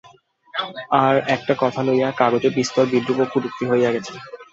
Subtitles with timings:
[1.01, 4.13] আর-একটা কথা লইয়া কাগজে বিস্তর বিদ্রূপ ও কটূক্তি হইয়া গেছে।